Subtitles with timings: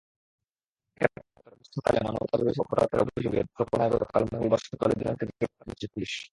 [1.01, 6.13] একাত্তরে মুক্তিযুদ্ধকালে মানবতাবিরোধী অপরাধের অভিযোগে নেত্রকোনায় গতকাল মঙ্গলবার সকালে দুজনকে গ্রেপ্তার করেছে পুলিশ।